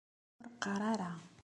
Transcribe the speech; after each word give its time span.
Ur 0.41 0.47
qqar 0.53 0.81
ara 0.91 1.09